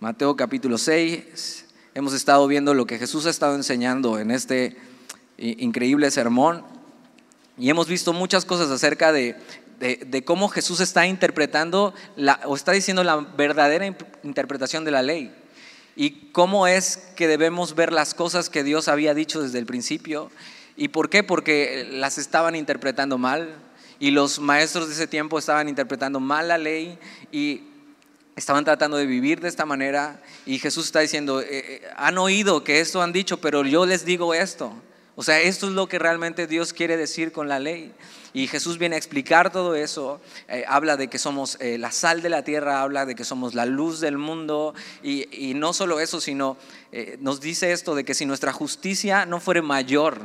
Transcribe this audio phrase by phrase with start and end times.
[0.00, 1.66] Mateo capítulo 6.
[1.94, 4.76] Hemos estado viendo lo que Jesús ha estado enseñando en este
[5.38, 6.64] increíble sermón
[7.56, 9.36] y hemos visto muchas cosas acerca de,
[9.78, 11.94] de, cómo Jesús está interpretando
[12.44, 13.86] o está diciendo la verdadera
[14.24, 15.32] interpretación de la ley
[15.94, 20.30] y cómo es que debemos ver las cosas que Dios había dicho desde el principio.
[20.76, 21.22] ¿Y por qué?
[21.22, 23.54] Porque las estaban interpretando mal
[24.00, 26.98] y los maestros de ese tiempo estaban interpretando mal la ley
[27.30, 27.62] y
[28.36, 32.64] estaban tratando de vivir de esta manera y Jesús está diciendo, eh, eh, han oído
[32.64, 34.72] que esto han dicho, pero yo les digo esto.
[35.16, 37.92] O sea, esto es lo que realmente Dios quiere decir con la ley.
[38.32, 40.20] Y Jesús viene a explicar todo eso.
[40.48, 43.64] Eh, habla de que somos la sal de la tierra, habla de que somos la
[43.64, 44.74] luz del mundo.
[45.04, 46.56] Y, no solo eso, sino
[47.20, 50.20] nos dice esto de que si nuestra justicia no fuere mayor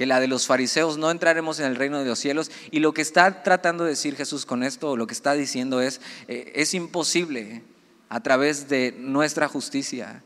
[0.00, 2.50] que la de los fariseos, no entraremos en el reino de los cielos.
[2.70, 6.00] Y lo que está tratando de decir Jesús con esto, lo que está diciendo es,
[6.26, 7.60] eh, es imposible
[8.08, 10.22] a través de nuestra justicia,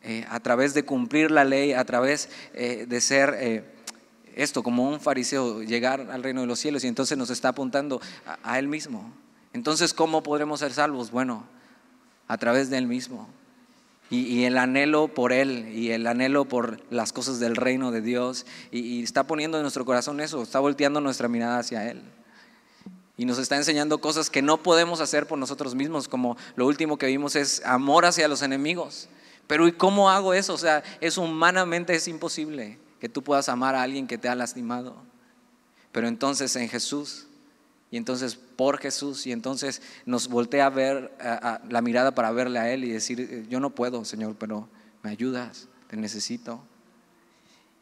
[0.00, 3.66] eh, a través de cumplir la ley, a través eh, de ser
[4.34, 8.00] esto como un fariseo, llegar al reino de los cielos y entonces nos está apuntando
[8.42, 9.12] a Él mismo.
[9.52, 11.10] Entonces, ¿cómo podremos ser salvos?
[11.10, 11.44] Bueno,
[12.28, 13.28] a través de Él mismo
[14.12, 18.44] y, el anhelo por Él y el anhelo por las cosas del reino de Dios.
[18.70, 22.02] Y, está poniendo en nuestro corazón eso, está volteando nuestra mirada hacia Él.
[23.16, 26.98] Y nos está enseñando cosas que no podemos hacer por nosotros mismos, como lo último
[26.98, 29.08] que vimos es amor hacia los enemigos.
[29.46, 30.52] Pero ¿y cómo hago eso?
[30.52, 34.34] O sea, es humanamente es imposible que tú puedas amar a alguien que te ha
[34.34, 34.94] lastimado.
[35.90, 37.28] Pero entonces en Jesús
[37.92, 41.12] y entonces por Jesús y entonces nos voltea a ver
[41.68, 44.66] la mirada para verle a Él y decir, eh, yo no puedo, Señor, pero
[45.02, 46.64] me ayudas, te necesito.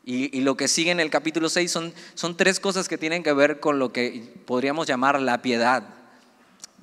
[0.05, 3.33] Y, lo que sigue en el capítulo 6 son, son tres cosas que tienen que
[3.33, 5.85] ver con lo que podríamos llamar la piedad.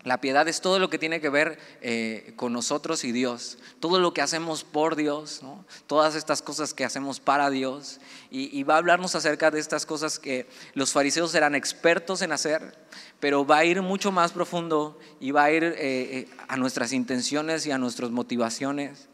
[0.08, 4.00] La piedad es todo lo que tiene que ver eh, con nosotros y Dios, todo
[4.00, 5.42] lo que hacemos por Dios,
[5.86, 8.00] todas estas cosas que hacemos para Dios.
[8.32, 12.78] Y, va a hablarnos acerca de estas cosas que los fariseos eran expertos en hacer,
[13.20, 16.94] pero va a ir mucho más profundo y va a ir eh, eh, a nuestras
[16.94, 19.08] intenciones y a nuestras motivaciones.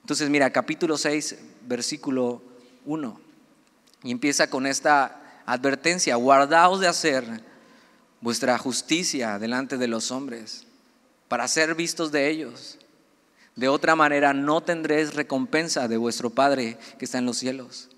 [0.00, 2.42] Entonces, mira, capítulo 6, versículo
[2.86, 3.20] 1,
[4.04, 7.24] y empieza con esta advertencia, guardaos de hacer
[8.20, 10.66] vuestra justicia delante de los hombres,
[11.28, 12.78] para ser vistos de ellos.
[13.56, 17.89] De otra manera no tendréis recompensa de vuestro Padre que está en los cielos.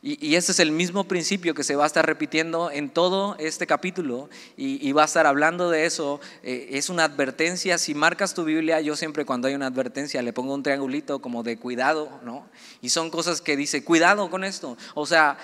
[0.00, 3.66] Y, ese es el mismo principio que se va a estar repitiendo en todo este
[3.66, 6.20] capítulo y, va a estar hablando de eso.
[6.44, 7.78] Eh, es una advertencia.
[7.78, 11.42] Si marcas tu Biblia, yo siempre cuando hay una advertencia le pongo un triangulito como
[11.42, 12.46] de cuidado, ¿no?
[12.80, 14.76] Y son cosas que dice, cuidado con esto.
[14.94, 15.36] O sea,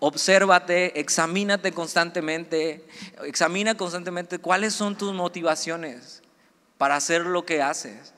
[0.00, 2.86] obsérvate, examínate constantemente,
[3.24, 6.22] examina constantemente cuáles son tus motivaciones
[6.78, 8.14] para hacer lo que haces.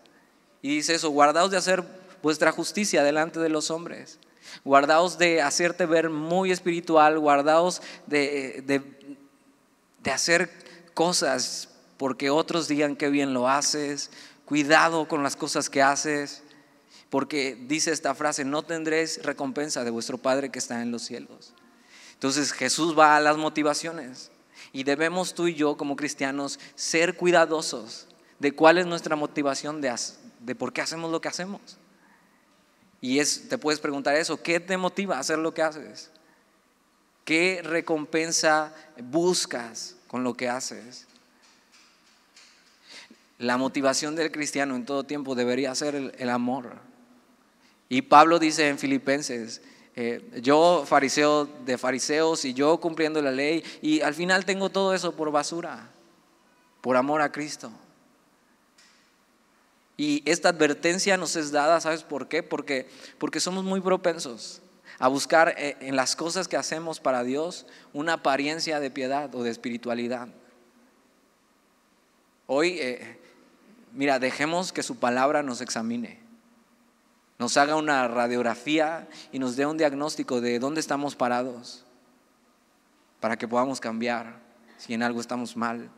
[0.62, 1.82] Y dice eso, guardaos de hacer
[2.22, 4.18] vuestra justicia delante de los hombres,
[4.65, 8.83] guardaos de hacerte ver muy espiritual, guardaos de, de,
[10.03, 10.50] de hacer
[10.94, 14.11] cosas porque otros digan que bien lo haces,
[14.47, 16.43] cuidado con las cosas que haces.
[17.11, 21.53] Porque dice esta frase, no tendréis recompensa de vuestro Padre que está en los cielos.
[22.15, 24.31] Entonces Jesús va a las motivaciones
[24.72, 28.06] y debemos tú y yo como cristianos ser cuidadosos
[28.38, 29.93] de cuál es nuestra motivación de,
[30.41, 31.79] de por qué hacemos lo que hacemos.
[33.00, 36.11] Y es, te puedes preguntar eso, ¿qué te motiva a hacer lo que haces?
[37.25, 38.75] ¿Qué recompensa
[39.05, 41.06] buscas con lo que haces?
[43.38, 46.72] La motivación del cristiano en todo tiempo debería ser el amor.
[47.88, 49.62] Y Pablo dice en Filipenses,
[49.97, 54.94] eh, yo fariseo de fariseos y yo cumpliendo la ley y al final tengo todo
[54.94, 55.91] eso por basura,
[56.81, 57.71] por amor a Cristo.
[60.00, 62.43] Y esta advertencia nos es dada, ¿sabes por qué?
[62.43, 62.88] Porque,
[63.19, 64.62] porque somos muy propensos
[64.99, 69.43] a buscar eh, en las cosas que hacemos para Dios una apariencia de piedad o
[69.43, 70.28] de espiritualidad.
[72.47, 73.19] Hoy, eh,
[73.93, 76.19] mira, dejemos que su palabra nos examine
[77.38, 81.85] nos haga una radiografía y nos dé un diagnóstico de dónde estamos parados
[83.20, 84.41] para que podamos cambiar
[84.79, 85.91] si en algo estamos mal.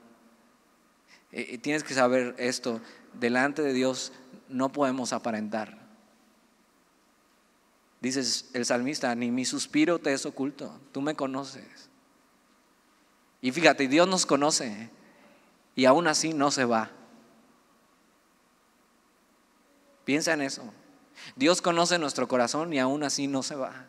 [1.31, 2.81] Eh, tienes que saber esto,
[3.15, 4.13] delante de Dios
[4.49, 5.79] no podemos aparentar.
[8.01, 11.89] Dices el salmista, ni mi suspiro te es oculto, tú me conoces.
[13.41, 14.91] Y fíjate, Dios nos conoce
[15.75, 16.91] y aún así no se va.
[20.05, 20.73] Piensa en eso.
[21.37, 23.87] Dios conoce nuestro corazón y aún así no se va.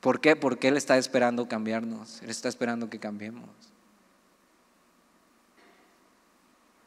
[0.00, 0.36] ¿Por qué?
[0.36, 2.20] Porque Él está esperando cambiarnos.
[2.22, 3.48] Él está esperando que cambiemos.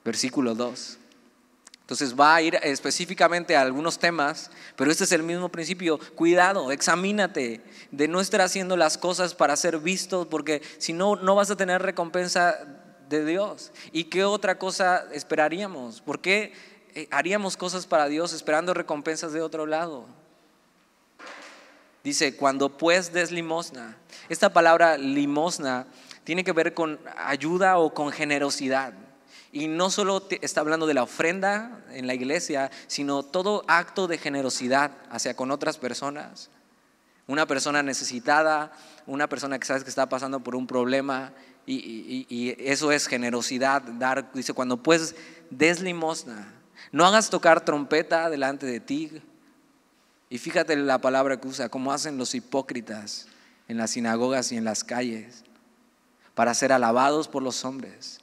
[0.07, 0.97] Versículo 2.
[1.81, 5.99] Entonces va a ir específicamente a algunos temas, pero este es el mismo principio.
[6.15, 7.59] Cuidado, examínate
[7.91, 11.57] de no estar haciendo las cosas para ser vistos, porque si no, no vas a
[11.57, 12.57] tener recompensa
[13.09, 13.73] de Dios.
[13.91, 15.99] ¿Y qué otra cosa esperaríamos?
[15.99, 16.53] ¿Por qué
[16.95, 20.05] eh, haríamos cosas para Dios esperando recompensas de otro lado?
[22.01, 23.97] Dice, cuando pues des limosna.
[24.29, 25.85] Esta palabra limosna
[26.23, 28.93] tiene que ver con ayuda o con generosidad.
[29.51, 34.17] Y no solo está hablando de la ofrenda en la iglesia, sino todo acto de
[34.17, 36.49] generosidad hacia con otras personas.
[37.27, 38.71] Una persona necesitada,
[39.05, 41.33] una persona que sabes que está pasando por un problema,
[41.67, 45.15] y, eso es generosidad, dar, dice, cuando pues
[45.49, 46.53] des limosna,
[46.91, 49.21] no hagas tocar trompeta delante de ti.
[50.29, 53.27] Y fíjate la palabra que usa, como hacen los hipócritas
[53.67, 55.43] en las sinagogas y en las calles,
[56.35, 58.19] para ser alabados por los hombres.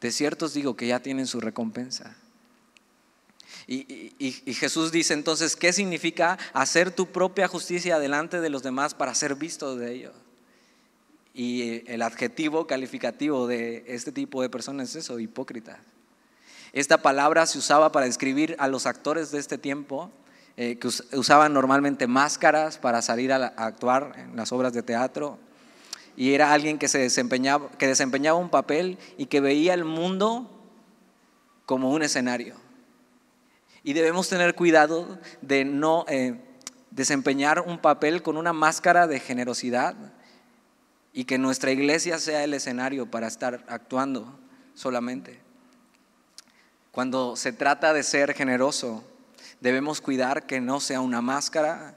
[0.00, 2.16] De cierto os digo que ya tienen su recompensa.
[3.66, 9.14] Y, Jesús dice entonces, ¿qué significa hacer tu propia justicia delante de los demás para
[9.14, 10.14] ser visto de ellos?
[11.34, 15.80] Y el adjetivo calificativo de este tipo de personas es eso, hipócrita.
[16.72, 20.10] Esta palabra se usaba para describir a los actores de este tiempo,
[20.56, 25.38] eh, que usaban normalmente máscaras para salir a actuar en las obras de teatro
[26.18, 30.50] y era alguien que, se desempeñaba, que desempeñaba un papel y que veía el mundo
[31.64, 32.56] como un escenario.
[33.84, 36.34] Y debemos tener cuidado de no eh,
[36.90, 39.94] desempeñar un papel con una máscara de generosidad
[41.12, 44.40] y que nuestra iglesia sea el escenario para estar actuando
[44.74, 45.38] solamente.
[46.90, 49.04] Cuando se trata de ser generoso,
[49.60, 51.96] debemos cuidar que no sea una máscara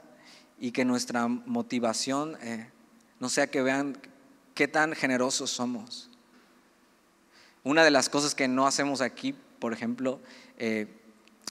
[0.60, 2.70] y que nuestra motivación eh,
[3.18, 3.96] no sea que vean
[4.54, 6.10] qué tan generosos somos.
[7.64, 10.20] Una de las cosas que no hacemos aquí, por ejemplo,
[10.58, 10.86] eh,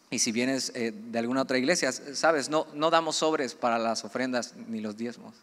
[0.09, 4.03] y si vienes eh, de alguna otra iglesia, sabes, no, no damos sobres para las
[4.03, 5.35] ofrendas ni los diezmos.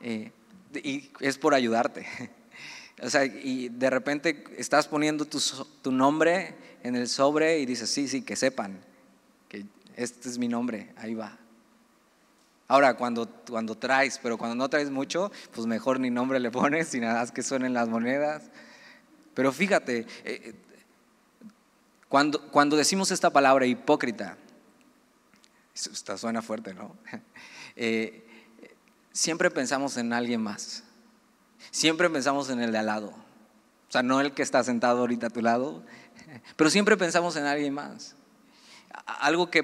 [0.00, 0.30] Eh,
[0.74, 2.06] y es por ayudarte.
[3.02, 5.38] O sea, y de repente estás poniendo tu,
[5.82, 8.80] tu, nombre en el sobre y dices, sí, sí, que sepan
[9.50, 9.66] que
[9.96, 11.38] este es mi nombre, ahí va.
[12.68, 16.94] Ahora, cuando, cuando traes, pero cuando no traes mucho, pues mejor ni nombre le pones
[16.94, 18.50] y nada más que suenen las monedas.
[19.34, 20.54] Pero fíjate, eh, eh,
[22.08, 24.36] cuando, cuando decimos esta palabra hipócrita,
[25.74, 26.96] esta suena fuerte, ¿no?
[27.78, 28.26] Eh,
[29.12, 30.82] siempre pensamos en alguien más.
[31.70, 33.08] Siempre pensamos en el de al lado.
[33.08, 35.84] O sea, no el que está sentado ahorita a tu lado,
[36.56, 38.16] pero siempre pensamos en alguien más.
[39.04, 39.62] Algo que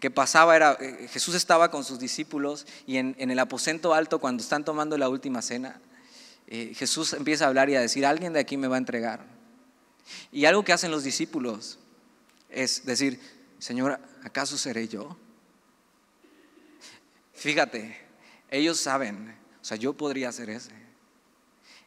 [0.00, 4.42] que pasaba era, eh, Jesús estaba con sus discípulos y en, el aposento alto cuando
[4.42, 5.80] están tomando la última cena,
[6.46, 9.24] eh, Jesús empieza a hablar y a decir, alguien de aquí me va a entregar.
[10.32, 11.78] Y algo que hacen los discípulos
[12.48, 13.20] es decir,
[13.58, 15.16] Señor, ¿acaso seré yo?
[17.34, 17.96] Fíjate,
[18.50, 20.72] ellos saben, o sea, yo podría ser ese.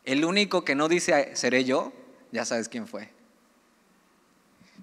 [0.06, 1.92] El único que no dice seré yo,
[2.32, 3.10] ya sabes quién fue.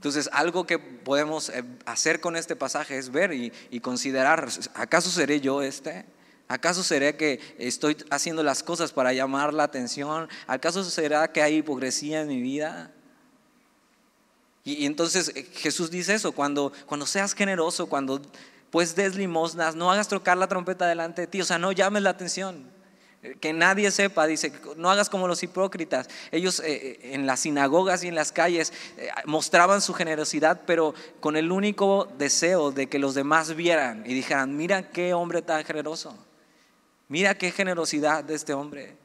[0.00, 5.42] Entonces, algo que podemos eh, hacer con este pasaje es ver y, considerar, ¿acaso seré
[5.42, 6.06] yo este?
[6.48, 10.26] ¿Acaso seré que estoy haciendo las cosas para llamar la atención?
[10.46, 12.90] ¿Acaso será que hay hipocresía en mi vida?
[14.64, 18.22] Y, entonces eh, Jesús dice eso, cuando, cuando seas generoso, cuando
[18.70, 22.02] pues des limosnas, no hagas trocar la trompeta delante de ti, o sea, no llames
[22.02, 22.79] la atención
[23.40, 26.08] que nadie sepa, dice, no hagas como los hipócritas.
[26.32, 30.94] Ellos eh, eh, en las sinagogas y en las calles eh, mostraban su generosidad, pero
[31.20, 35.64] con el único deseo de que los demás vieran y dijeran, mira qué hombre tan
[35.64, 36.16] generoso,
[37.08, 38.96] mira qué generosidad de este hombre.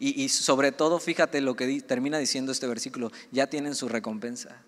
[0.00, 4.60] Y, sobre todo, fíjate lo que termina diciendo este versículo, ya tienen su recompensa.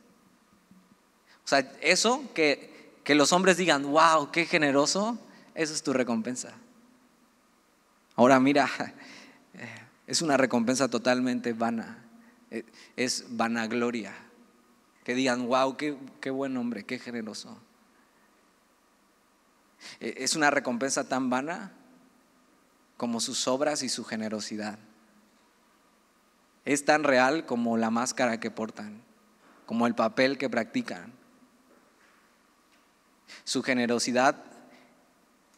[1.45, 5.19] O sea, eso que, que los hombres digan, wow, qué generoso,
[5.55, 6.55] eso es tu recompensa.
[8.17, 8.69] Ahora mira,
[10.07, 12.03] es una recompensa totalmente vana,
[12.51, 12.65] eh,
[12.97, 14.15] es vanagloria.
[15.05, 17.61] Que digan, wow, qué, qué buen hombre, qué generoso.
[20.01, 21.73] Eh, es una recompensa tan vana
[22.97, 24.79] como sus obras y su generosidad.
[26.65, 29.03] Es tan real como la máscara que portan,
[29.67, 31.13] como el papel que practican.
[33.45, 34.43] Su generosidad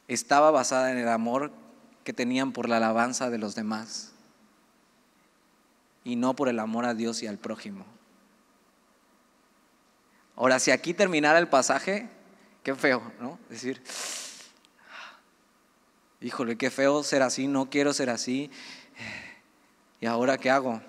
[0.09, 1.53] estaba basada en el amor
[2.09, 4.13] que tenían por la alabanza de los demás
[6.05, 7.85] y no por el amor a Dios y al prójimo.
[10.35, 12.09] Ahora, si aquí terminara el pasaje,
[12.63, 13.39] qué feo, ¿no?
[13.51, 13.83] Decir,
[16.23, 18.51] híjole, qué feo ser así, no quiero ser así.
[20.01, 20.81] ¿Y ahora qué hago?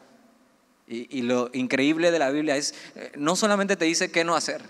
[0.87, 4.61] Y, lo increíble de la Biblia es, eh, no solamente te dice qué no hacer,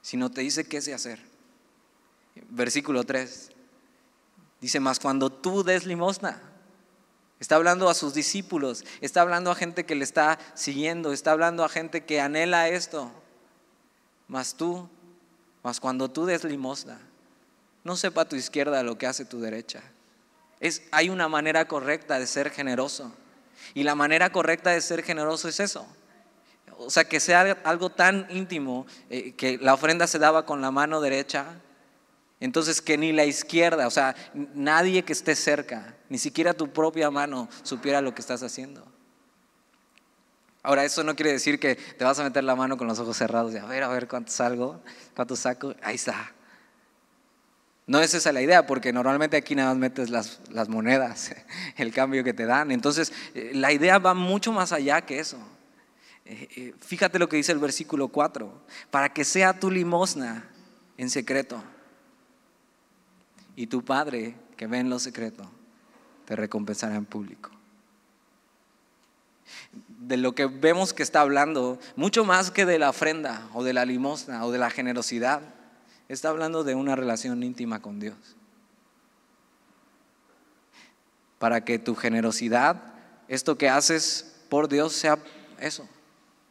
[0.00, 1.20] sino te dice qué sí hacer.
[2.48, 3.50] Versículo 3.
[4.60, 6.40] Dice, más cuando tú des limosna,
[7.40, 11.64] está hablando a sus discípulos, está hablando a gente que le está siguiendo, está hablando
[11.64, 13.10] a gente que anhela esto.
[14.28, 14.88] Mas tú,
[15.62, 16.98] más cuando tú des limosna,
[17.84, 19.82] no sepa tu izquierda lo que hace tu derecha.
[20.60, 23.12] Es, hay una manera correcta de ser generoso.
[23.74, 25.86] Y la manera correcta de ser generoso es eso.
[26.78, 30.70] O sea, que sea algo tan íntimo eh, que la ofrenda se daba con la
[30.70, 31.46] mano derecha.
[32.44, 37.10] Entonces que ni la izquierda, o sea, nadie que esté cerca, ni siquiera tu propia
[37.10, 38.86] mano supiera lo que estás haciendo.
[40.62, 43.16] Ahora, eso no quiere decir que te vas a meter la mano con los ojos
[43.16, 44.82] cerrados y a ver, a ver cuánto salgo,
[45.16, 45.74] cuánto saco.
[45.82, 46.34] Ahí está.
[47.86, 51.34] No es esa la idea, porque normalmente aquí nada más metes las, las monedas,
[51.78, 52.70] el cambio que te dan.
[52.72, 55.38] Entonces, eh, la idea va mucho más allá que eso.
[56.26, 60.44] Eh, eh, fíjate lo que dice el versículo 4, para que sea tu limosna
[60.98, 61.64] en secreto.
[63.56, 65.50] Y tu Padre, que ve en lo secreto,
[66.24, 67.50] te recompensará en público.
[69.88, 73.72] De lo que vemos que está hablando, mucho más que de la ofrenda o de
[73.72, 75.42] la limosna o de la generosidad,
[76.08, 78.16] Está hablando de una relación íntima con Dios.
[81.38, 82.82] Para que tu generosidad,
[83.28, 85.18] esto que haces por Dios, sea
[85.58, 85.88] eso,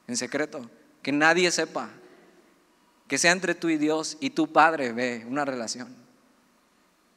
[0.08, 0.70] en secreto.
[1.02, 1.90] Que nadie sepa.
[3.08, 6.03] Que sea entre tú y Dios y tu Padre ve una relación.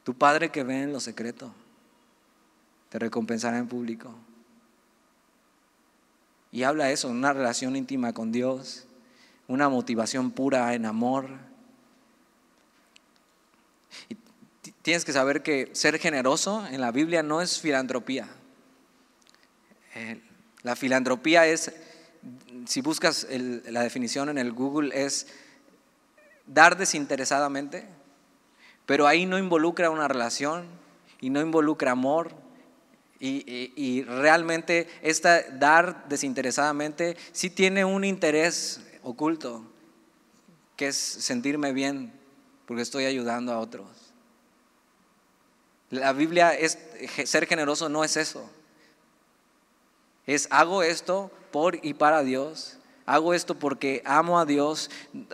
[0.06, 1.52] Tu Padre que ve en lo secreto
[2.90, 4.14] te recompensará en público.
[6.52, 8.86] Y habla eso, una relación íntima con Dios,
[9.48, 11.26] una motivación pura en amor,
[14.82, 18.28] tienes que saber que ser generoso en la Biblia no es filantropía.
[19.96, 20.22] Eh,
[20.62, 21.72] la filantropía es,
[22.64, 25.26] si buscas la definición en el Google, es
[26.46, 27.95] dar desinteresadamente,
[28.86, 30.66] pero ahí no involucra una relación
[31.20, 32.32] y no involucra amor.
[33.18, 39.64] Y, y realmente esta dar desinteresadamente sí tiene un interés oculto,
[40.76, 42.12] que es sentirme bien
[42.66, 43.86] porque estoy ayudando a otros.
[45.90, 46.78] La Biblia es,
[47.24, 48.50] ser generoso no es eso.
[50.26, 52.75] Es hago esto por y para Dios.
[53.06, 54.90] Hago esto porque amo a Dios.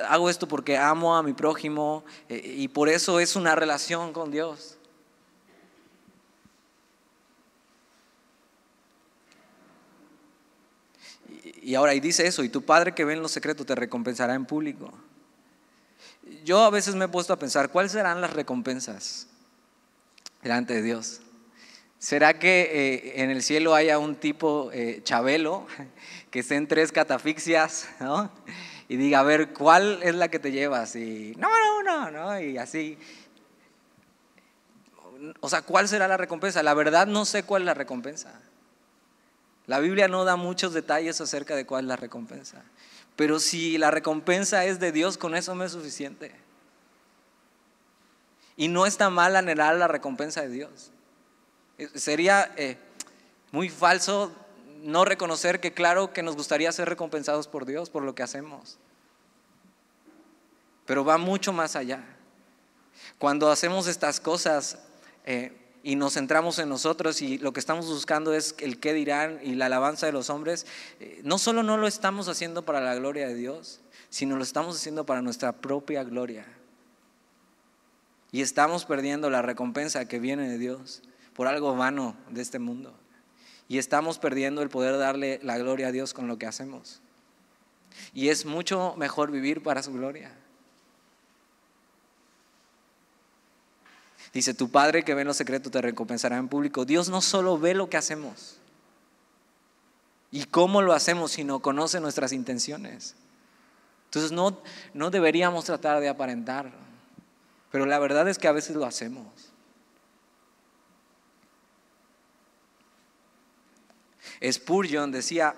[0.09, 2.05] Hago esto porque amo a mi prójimo.
[2.29, 4.79] Eh, y por eso es una relación con Dios.
[11.63, 14.35] Y ahora, y dice eso, y tu Padre que ve en lo secreto te recompensará
[14.35, 14.93] en público.
[16.45, 19.29] Yo a veces me he puesto a pensar, ¿cuáles serán las recompensas?
[20.43, 21.22] delante de Dios.
[22.03, 25.69] ¿Será que eh, en el cielo haya un tipo eh, chabelo
[26.33, 28.29] que esté en tres catafixias ¿no?
[28.89, 30.97] y diga, a ver, ¿cuál es la que te llevas?
[30.97, 32.99] Y no, no, no, no, y así.
[35.39, 36.61] O sea, ¿cuál será la recompensa?
[36.65, 38.33] La verdad no sé cuál es la recompensa.
[39.69, 42.65] La Biblia no da muchos detalles acerca de cuál es la recompensa.
[43.15, 46.35] Pero si la recompensa es de Dios, con eso me es suficiente.
[48.57, 50.92] Y no está mal anhelar la recompensa de Dios.
[51.79, 52.77] Eh, sería eh,
[53.51, 54.33] muy falso
[54.83, 58.79] no reconocer que claro que nos gustaría ser recompensados por Dios por lo que hacemos.
[60.87, 62.05] Pero va mucho más allá.
[63.19, 64.79] Cuando hacemos estas cosas
[65.25, 69.39] eh, y nos centramos en nosotros y lo que estamos buscando es el qué dirán
[69.43, 70.67] y la alabanza de los hombres,
[71.23, 75.07] no solo no lo estamos haciendo para la gloria de Dios, sino lo estamos haciendo
[75.07, 76.45] para nuestra propia gloria.
[78.33, 81.03] Y estamos perdiendo la recompensa que viene de Dios
[81.35, 82.95] por algo vano de este mundo.
[83.69, 87.01] Y estamos perdiendo el poder darle la gloria a Dios con lo que hacemos.
[88.13, 90.33] Y es mucho mejor vivir para su gloria.
[94.33, 96.85] Dice, tu Padre que ve en lo secreto te recompensará en público.
[96.85, 98.57] Dios no solo ve lo que hacemos
[100.31, 103.15] y cómo lo hacemos, sino conoce nuestras intenciones.
[104.07, 104.59] Entonces no,
[104.95, 106.73] no deberíamos tratar de aparentar
[107.73, 109.25] pero la verdad es que a veces lo hacemos.
[114.51, 115.55] Spurgeon decía,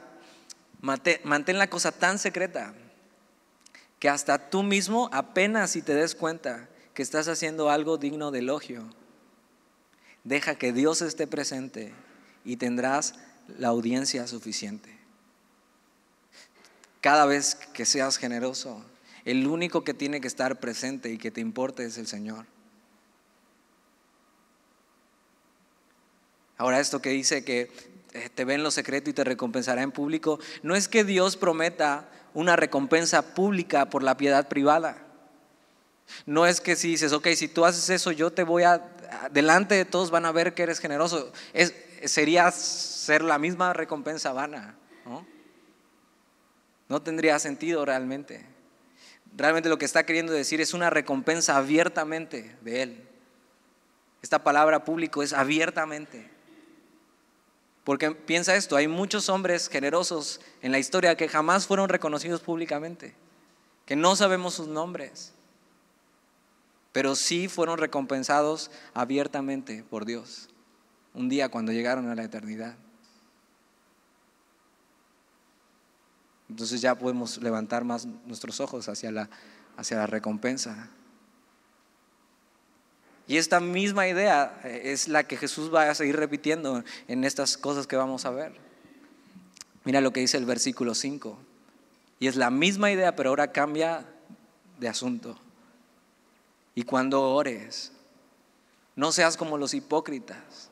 [0.81, 2.75] mantén la cosa tan secreta
[3.99, 8.41] que hasta tú mismo apenas si te des cuenta que estás haciendo algo digno de
[8.41, 8.85] elogio.
[10.25, 11.95] Deja que Dios esté presente
[12.45, 13.15] y tendrás
[13.59, 14.99] la audiencia suficiente.
[17.01, 18.85] Cada vez que seas generoso,
[19.25, 22.47] el único que tiene que estar presente y que te importe es el Señor.
[26.57, 27.71] Ahora esto que dice que
[28.35, 30.39] te ve en lo secreto y te recompensará en público.
[30.63, 34.99] No es que Dios prometa una recompensa pública por la piedad privada.
[36.27, 38.83] No es que si dices, ok, si tú haces eso, yo te voy a,
[39.33, 41.33] delante de todos van a ver que eres generoso.
[42.05, 44.77] Sería ser la misma recompensa vana.
[45.05, 45.27] ¿no?
[46.89, 48.45] no tendría sentido realmente.
[49.37, 53.09] Realmente lo que está queriendo decir es una recompensa abiertamente de Él.
[54.23, 56.31] Esta palabra público es abiertamente.
[57.85, 63.15] Porque piensa esto, hay muchos hombres generosos en la historia que jamás fueron reconocidos públicamente,
[63.85, 65.35] que no sabemos sus nombres,
[66.93, 70.49] pero sí fueron recompensados abiertamente por Dios
[71.13, 72.77] un día cuando llegaron a la eternidad.
[76.49, 79.31] Entonces ya podemos levantar más nuestros ojos hacia la,
[79.77, 80.91] hacia la recompensa.
[83.27, 87.57] Y esta misma idea eh, es la que Jesús va a seguir repitiendo en estas
[87.57, 88.53] cosas que vamos a ver.
[89.85, 91.39] Mira lo que dice el versículo 5.
[92.21, 94.07] Y es la misma idea, pero ahora cambia
[94.79, 95.39] de asunto.
[96.75, 97.93] Y cuando ores,
[98.97, 100.71] no seas como los hipócritas,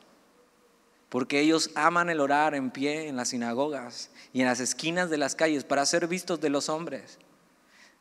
[1.09, 5.17] porque ellos aman el orar en pie en las sinagogas y en las esquinas de
[5.17, 7.19] las calles para ser vistos de los hombres.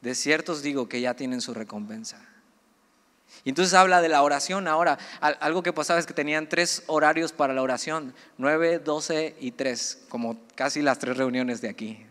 [0.00, 2.31] De cierto os digo que ya tienen su recompensa.
[3.44, 4.98] Y entonces habla de la oración ahora.
[5.20, 10.04] Algo que pasaba es que tenían tres horarios para la oración, 9, 12 y 3,
[10.08, 12.06] como casi las tres reuniones de aquí.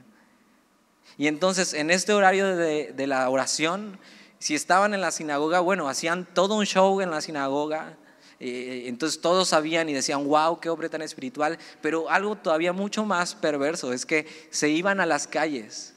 [1.18, 3.98] Y entonces en este horario de, de la oración,
[4.40, 7.96] si estaban en la sinagoga, bueno, hacían todo un show en la sinagoga.
[8.40, 11.60] Eh, entonces todos sabían y decían, wow, qué hombre tan espiritual.
[11.82, 15.94] Pero algo todavía mucho más perverso es que se iban a las calles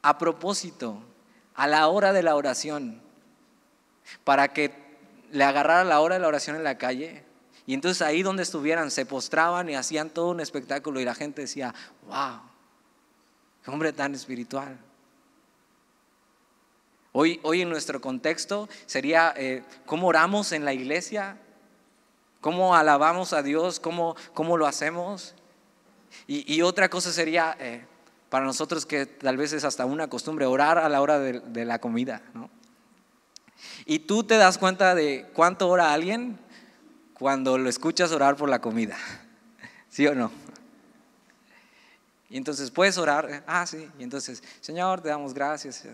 [0.00, 1.02] a propósito,
[1.54, 3.03] a la hora de la oración
[4.24, 4.72] para que
[5.32, 7.24] le agarrara la hora de la oración en la calle.
[7.66, 11.42] Y entonces ahí donde estuvieran se postraban y hacían todo un espectáculo y la gente
[11.42, 11.74] decía,
[12.06, 12.40] wow,
[13.64, 14.78] qué hombre tan espiritual.
[17.12, 21.38] Hoy, hoy en nuestro contexto sería eh, cómo oramos en la iglesia,
[22.40, 25.34] cómo alabamos a Dios, cómo, cómo lo hacemos.
[26.26, 27.84] Y, otra cosa sería eh,
[28.30, 31.64] para nosotros que tal vez es hasta una costumbre, orar a la hora de, de
[31.64, 32.22] la comida.
[32.34, 32.50] ¿no?
[33.86, 36.38] Y tú te das cuenta de cuánto ora alguien
[37.14, 38.96] cuando lo escuchas orar por la comida.
[39.88, 40.30] ¿Sí o no?
[42.28, 45.84] Y entonces puedes orar, ah, sí, y entonces, Señor, te damos gracias.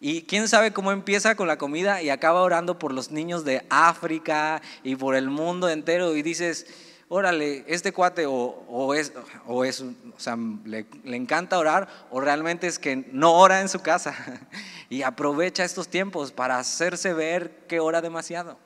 [0.00, 3.66] Y quién sabe cómo empieza con la comida y acaba orando por los niños de
[3.68, 6.66] África y por el mundo entero y dices,
[7.14, 9.12] órale, este cuate o, es,
[9.46, 13.80] o es, o sea, le, encanta orar o realmente es que no ora en su
[13.80, 14.14] casa
[14.88, 18.56] y aprovecha estos tiempos para hacerse ver que ora demasiado.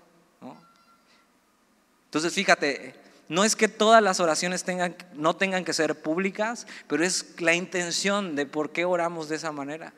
[2.04, 2.94] Entonces, fíjate,
[3.28, 7.52] no es que todas las oraciones tengan, no tengan que ser públicas, pero es la
[7.52, 9.92] intención de por qué oramos de esa manera.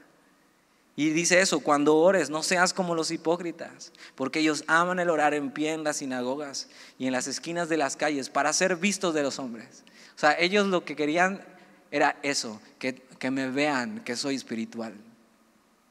[0.99, 5.33] Y dice eso, cuando ores, no seas como los hipócritas, porque ellos aman el orar
[5.33, 9.15] en pie en las sinagogas y en las esquinas de las calles para ser vistos
[9.15, 9.85] de los hombres.
[10.17, 11.41] O sea, ellos lo que querían
[11.93, 14.93] era eso, que, me vean que soy espiritual,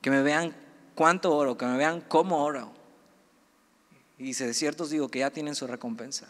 [0.01, 0.53] que me vean
[0.93, 2.73] cuánto oro, que me vean cómo oro.
[4.17, 6.27] Y dice, de cierto os digo que ya tienen su recompensa.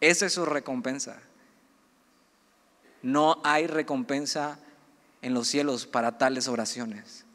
[0.00, 1.18] Esa es su recompensa.
[3.02, 4.60] No hay recompensa
[5.22, 7.25] en los cielos para tales oraciones.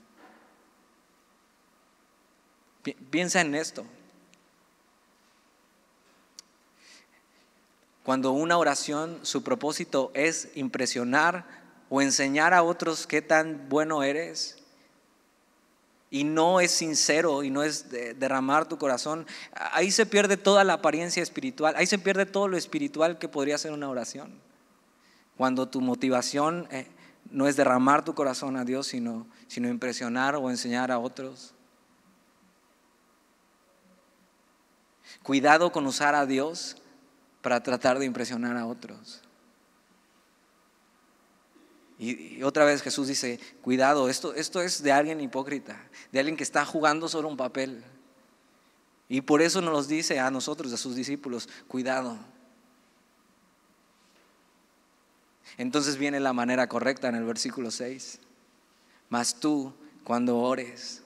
[3.10, 3.86] Piensa en esto.
[8.04, 11.46] Cuando una oración, su propósito es impresionar
[11.90, 14.62] o enseñar a otros qué tan bueno eres,
[16.12, 20.74] y no es sincero y no es derramar tu corazón, ahí se pierde toda la
[20.74, 24.34] apariencia espiritual, ahí se pierde todo lo espiritual que podría ser una oración.
[25.38, 26.88] Cuando tu motivación eh,
[27.32, 31.54] no es derramar tu corazón a Dios, sino, sino impresionar o enseñar a otros.
[35.24, 36.78] Cuidado con usar a Dios
[37.42, 39.22] para tratar de impresionar a otros.
[41.98, 45.80] Y, otra vez Jesús dice, cuidado, esto, esto es de alguien hipócrita,
[46.12, 47.84] de alguien que está jugando solo un papel.
[49.08, 52.18] Y por eso nos dice a nosotros, a sus discípulos, cuidado.
[55.58, 58.20] Entonces viene la manera correcta en el versículo 6.
[59.10, 61.04] Mas tú, cuando ores,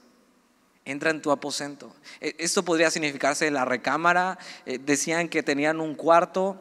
[0.86, 1.94] entra en tu aposento.
[2.22, 4.38] E, esto podría significarse la recámara.
[4.66, 6.60] Eh, decían que tenían un cuarto,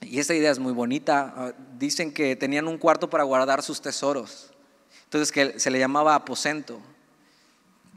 [0.00, 1.32] y esta idea es muy bonita.
[1.36, 4.50] Ah, dicen que tenían un cuarto para guardar sus tesoros.
[5.04, 6.80] Entonces que se le llamaba aposento.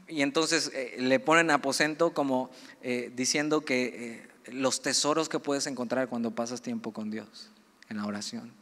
[0.06, 6.08] Y entonces eh, le ponen aposento como eh, diciendo que los tesoros que puedes encontrar
[6.08, 7.50] cuando pasas tiempo con Dios.
[7.90, 8.52] en la oración.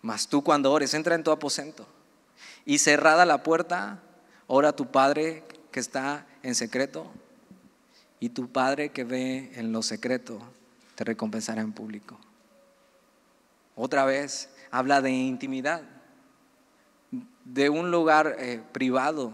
[0.00, 1.86] Mas tú cuando ores, entra en tu aposento
[2.64, 4.02] y cerrada la puerta,
[4.46, 7.10] ora tu Padre que está en secreto
[8.20, 10.40] y tu Padre que ve en lo secreto
[10.94, 12.18] te recompensará en público.
[13.76, 15.82] Otra vez habla de intimidad,
[17.44, 19.32] de un lugar eh, privado.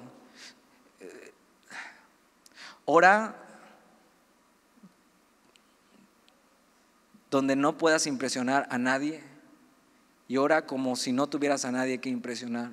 [2.84, 3.36] Ora
[7.30, 9.22] donde no puedas impresionar a nadie
[10.26, 12.72] y ora como si no tuvieras a nadie que impresionar.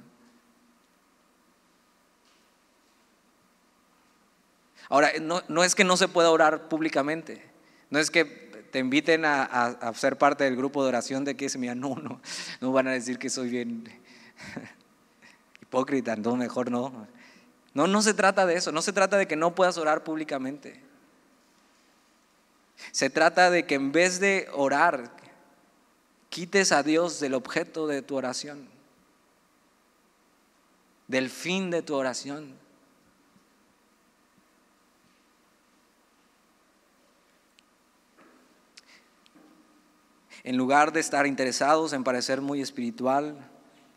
[4.90, 7.44] Ahora, no, es que no se pueda orar públicamente,
[7.90, 8.26] no es que
[8.72, 12.22] te inviten a, ser parte del grupo de oración de que se mira, no, no,
[12.62, 13.84] no van a decir que soy bien
[15.62, 17.08] hipócrita, no, mejor no.
[17.74, 20.82] No, no se trata de eso, no se trata de que no puedas orar públicamente.
[22.92, 25.12] Se trata de que en vez de orar,
[26.30, 28.68] quites a Dios del objeto de tu oración,
[31.08, 32.56] del fin de tu oración.
[40.48, 43.36] En lugar de estar interesados en parecer muy espiritual,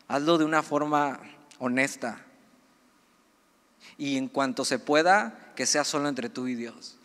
[0.09, 1.21] hazlo de una forma
[1.59, 2.25] honesta.
[3.97, 6.97] Y en cuanto se pueda, que sea solo entre tú y Dios.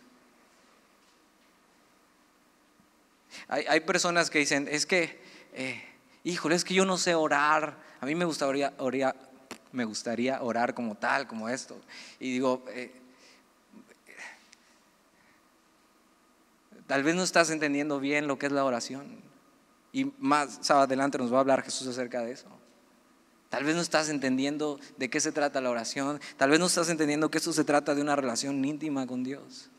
[3.46, 5.80] Hay, personas que dicen, es que, eh,
[6.24, 7.78] híjole, es que yo no sé orar.
[8.00, 8.74] A mí me gustaría,
[9.84, 11.80] gustaría orar como tal, como esto.
[12.18, 12.90] Y digo, eh,
[16.88, 19.25] tal vez no estás entendiendo bien lo que es la oración.
[19.96, 22.48] Y más adelante nos va a hablar Jesús acerca de eso.
[23.48, 26.20] Tal vez no estás entendiendo de qué se trata la oración.
[26.36, 29.70] Tal vez no estás entendiendo que esto se trata de una relación íntima con Dios.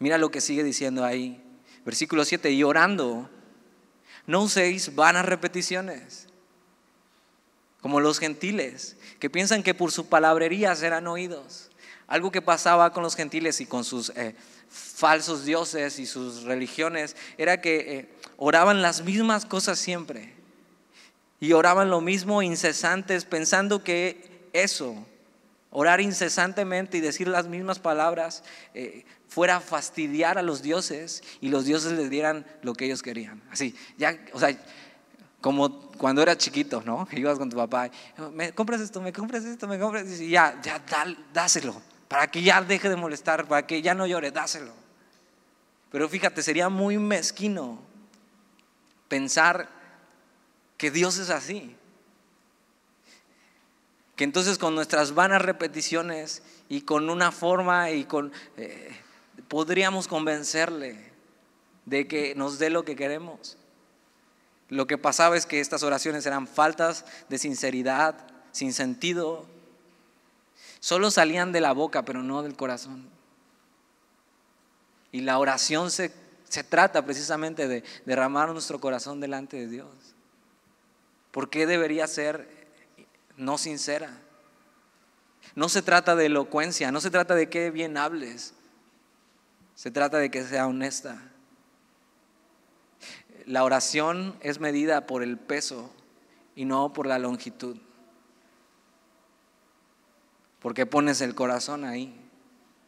[0.00, 1.40] Mira lo que sigue diciendo ahí.
[1.84, 3.30] Versículo 7, y orando,
[4.26, 6.26] no uséis vanas repeticiones,
[7.80, 11.70] como los gentiles, que piensan que por su palabrería serán oídos.
[12.08, 14.34] Algo que pasaba con los gentiles y con sus eh,
[14.72, 18.08] falsos dioses y sus religiones era que eh,
[18.38, 20.32] oraban las mismas cosas siempre
[21.40, 25.06] y oraban lo mismo incesantes pensando que eso,
[25.70, 31.48] orar incesantemente y decir las mismas palabras, eh, fuera a fastidiar a los dioses y
[31.48, 33.42] los dioses les dieran lo que ellos querían.
[33.50, 34.56] Así, ya, o sea,
[35.40, 37.08] como cuando era chiquito, ¿no?
[37.12, 37.90] Ibas con tu papá,
[38.32, 40.82] me compras esto, me compras esto, me compras, y ya, ya,
[41.32, 44.74] dáselo para que ya deje de molestar, para que ya no llore, dáselo.
[45.90, 47.80] Pero fíjate, sería muy mezquino
[49.08, 49.70] pensar
[50.76, 51.74] que Dios es así.
[54.14, 58.30] Que entonces con nuestras vanas repeticiones y con una forma y con...
[58.58, 58.94] Eh,
[59.48, 61.12] podríamos convencerle
[61.86, 63.56] de que nos dé lo que queremos.
[64.68, 69.46] Lo que pasaba es que estas oraciones eran faltas de sinceridad, sin sentido,
[70.82, 73.08] Solo salían de la boca, pero no del corazón.
[75.12, 76.10] Y la oración se,
[76.68, 79.88] trata precisamente de derramar nuestro corazón delante de Dios.
[81.30, 82.66] ¿Por qué debería ser
[83.36, 84.10] no sincera?
[85.54, 88.52] No se trata de elocuencia, no se trata de que bien hables,
[89.76, 91.22] se trata de que sea honesta.
[93.46, 95.92] La oración es medida por el peso
[96.56, 97.78] y no por la longitud
[100.62, 102.14] porque pones el corazón ahí,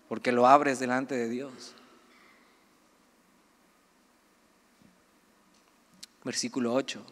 [0.08, 1.74] porque lo abres delante de Dios.
[6.22, 7.04] Versículo 8.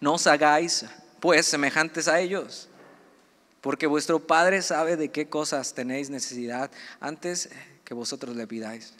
[0.00, 0.84] No os hagáis
[1.18, 2.68] pues semejantes a ellos,
[3.62, 7.48] porque vuestro Padre sabe de qué cosas tenéis necesidad antes
[7.84, 8.94] que vosotros le pidáis.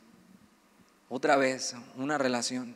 [1.10, 2.74] Otra vez, una relación.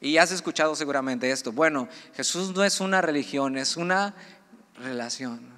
[0.00, 1.50] Y has escuchado seguramente esto.
[1.50, 4.14] Bueno, Jesús no es una religión, es una
[4.76, 5.55] relación.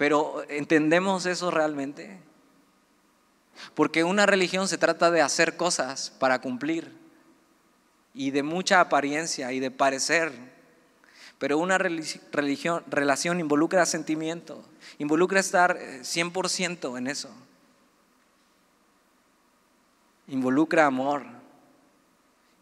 [0.00, 2.18] Pero ¿entendemos eso realmente?
[3.74, 6.90] Porque una religión se trata de hacer cosas para cumplir
[8.14, 10.32] y de mucha apariencia y de parecer.
[11.38, 14.64] Pero una religión, relación involucra sentimiento,
[14.96, 17.28] involucra estar 100% eh, en eso.
[20.28, 21.24] Involucra amor,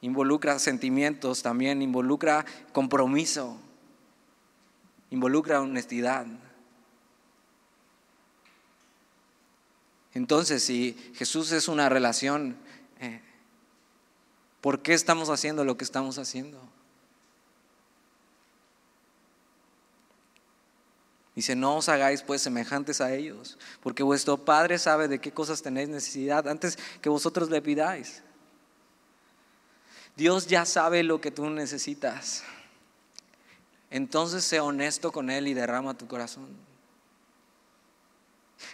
[0.01, 3.57] involucra sentimientos también, involucra compromiso,
[5.13, 6.27] involucra honestidad.
[10.19, 12.57] Entonces, si Jesús es una relación,
[12.99, 13.21] eh,
[14.61, 16.61] ¿por qué estamos haciendo lo que estamos haciendo?
[21.37, 25.63] Dice, no os hagáis pues semejantes a ellos, porque vuestro Padre sabe de qué cosas
[25.63, 28.25] tenéis necesidad antes que vosotros le pidáis.
[30.17, 32.43] Dios ya sabe lo que tú necesitas.
[33.89, 36.49] Entonces sé honesto con Él y derrama tu corazón.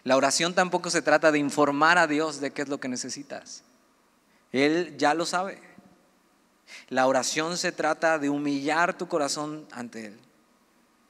[0.02, 3.62] La oración tampoco se trata de informar a Dios de qué es lo que necesitas.
[4.52, 5.60] Él ya lo sabe.
[6.88, 10.18] La oración se trata de humillar tu corazón ante Él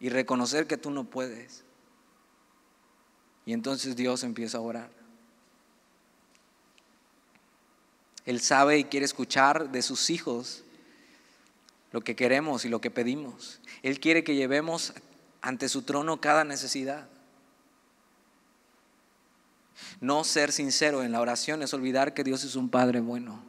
[0.00, 1.64] y reconocer que tú no puedes.
[3.46, 4.90] Y entonces Dios empieza a orar.
[8.24, 10.64] Él sabe y quiere escuchar de sus hijos
[11.92, 13.60] lo que queremos y lo que pedimos.
[13.82, 14.94] Él quiere que llevemos
[15.42, 17.08] ante su trono cada necesidad.
[20.00, 23.42] No ser sincero en la oración es olvidar que Dios es un Padre bueno.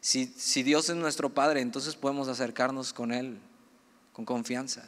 [0.00, 3.38] Si, si, Dios es nuestro Padre, entonces podemos acercarnos con Él
[4.12, 4.84] con confianza.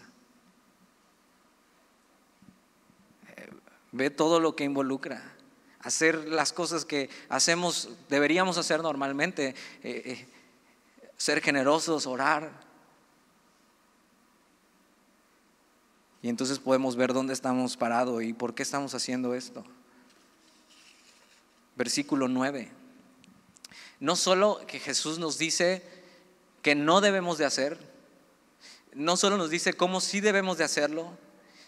[3.93, 5.37] Ve todo lo que involucra
[5.87, 9.55] hacer las cosas que hacemos, deberíamos hacer normalmente,
[9.85, 10.29] eh, eh,
[11.17, 12.66] ser generosos, orar.
[16.23, 19.65] Y entonces podemos ver dónde estamos parados y por qué estamos haciendo esto.
[21.77, 22.71] Versículo 9.
[24.01, 25.83] No solo que Jesús nos dice
[26.63, 27.79] que no debemos de hacer,
[28.95, 31.13] no solo nos dice cómo sí debemos de hacerlo,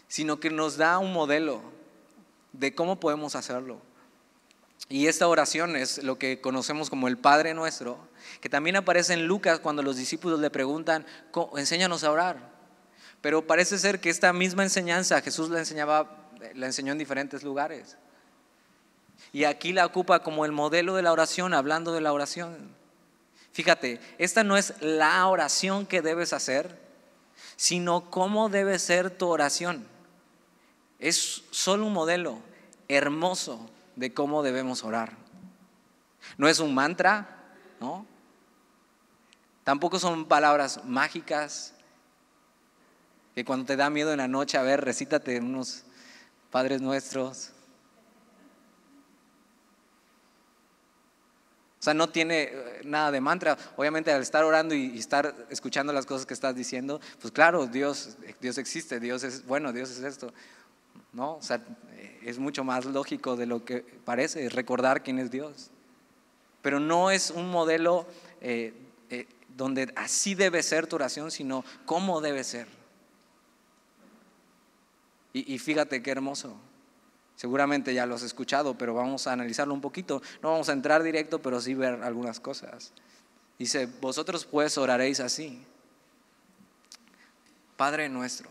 [0.08, 1.62] sino que nos da un modelo
[2.52, 3.80] de cómo podemos hacerlo.
[4.88, 7.98] Y esta oración es lo que conocemos como el Padre Nuestro,
[8.40, 11.06] que también aparece en Lucas cuando los discípulos le preguntan,
[11.56, 12.57] enséñanos a orar.
[13.20, 17.96] Pero parece ser que esta misma enseñanza Jesús la enseñaba, la enseñó en diferentes lugares.
[19.33, 22.76] Y aquí la ocupa como el modelo de la oración, hablando de la oración.
[23.52, 26.78] Fíjate, esta no es la oración que debes hacer,
[27.57, 29.87] sino cómo debe ser tu oración.
[31.00, 32.38] Es solo un modelo
[32.87, 35.12] hermoso de cómo debemos orar.
[36.37, 37.46] No es un mantra,
[37.81, 38.07] ¿no?
[39.64, 41.74] Tampoco son palabras mágicas
[43.38, 45.85] que cuando te da miedo en la noche, a ver, recítate unos
[46.51, 47.53] Padres Nuestros.
[51.79, 53.57] O sea, no tiene eh, nada de mantra.
[53.77, 58.16] Obviamente al estar orando y, estar escuchando las cosas que estás diciendo, pues claro, Dios,
[58.40, 60.35] Dios existe, Dios es bueno, Dios es esto.
[61.12, 61.37] ¿no?
[61.37, 61.64] O sea,
[62.24, 65.70] es mucho más lógico de lo que parece, recordar quién es Dios.
[66.61, 68.05] Pero no es un modelo
[68.40, 68.74] eh,
[69.11, 72.77] eh, donde así debe ser tu oración, sino cómo debe ser.
[75.38, 76.57] Y, y fíjate qué hermoso.
[77.37, 80.20] Seguramente ya lo has escuchado, pero vamos a analizarlo un poquito.
[80.42, 82.92] No vamos a entrar directo, pero sí ver algunas cosas.
[83.59, 85.64] Dice, vosotros pues oraréis así.
[87.77, 88.51] Padre nuestro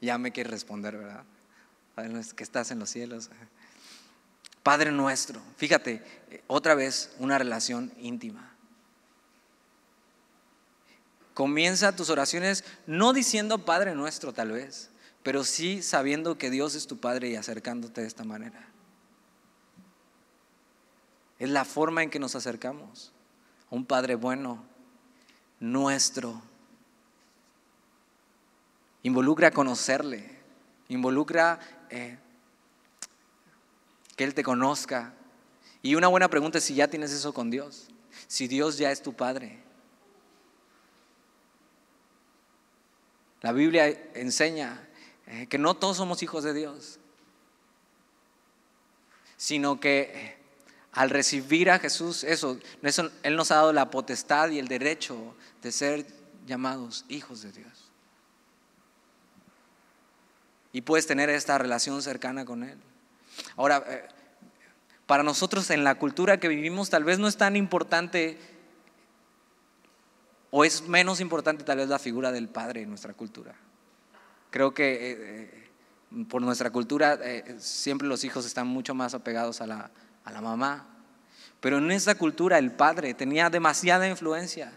[0.00, 1.24] ya me quiere responder, ¿verdad?
[1.94, 3.30] Padre que estás en los cielos.
[4.62, 6.02] Padre nuestro, fíjate,
[6.48, 8.52] otra vez una relación íntima.
[11.34, 14.90] Comienza tus oraciones no diciendo Padre nuestro tal vez,
[15.26, 18.64] pero sí sabiendo que Dios es tu Padre y acercándote de esta manera.
[21.40, 23.12] Es la forma en que nos acercamos
[23.68, 24.62] a un Padre bueno,
[25.58, 26.40] nuestro
[29.02, 30.30] Involucra conocerle,
[30.88, 31.58] involucra
[31.90, 32.18] eh,
[34.14, 35.12] que Él te conozca.
[35.82, 37.88] Y una buena pregunta es si ya tienes eso con Dios,
[38.28, 39.58] si Dios ya es tu Padre.
[43.42, 44.85] La Biblia enseña
[45.26, 46.98] eh, que no todos somos hijos de Dios,
[49.36, 50.36] sino que eh,
[50.92, 52.58] al recibir a Jesús, eso,
[53.22, 56.06] Él nos ha dado la potestad y el derecho de ser
[56.46, 57.86] llamados hijos de Dios
[60.76, 62.76] y puedes tener esta relación cercana con Él.
[63.56, 64.06] Ahora, eh,
[65.06, 68.38] para nosotros en la cultura que vivimos tal vez no es tan importante
[70.50, 73.54] o es menos importante tal vez la figura del padre en nuestra cultura.
[74.56, 77.20] Creo que eh, eh, por nuestra cultura
[77.58, 79.90] siempre los hijos están mucho más apegados a la,
[80.24, 80.86] a la mamá,
[81.60, 84.72] pero en esa cultura el padre tenía demasiada influencia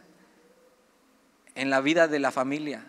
[1.55, 2.85] en la vida de la familia.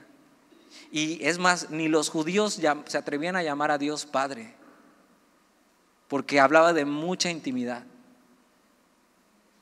[0.90, 4.52] Y es más, ni los judíos se atrevían a llamar a Dios Padre,
[6.08, 7.84] porque hablaba de mucha intimidad.